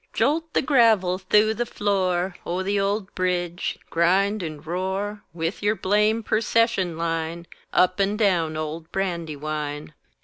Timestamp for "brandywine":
8.91-9.93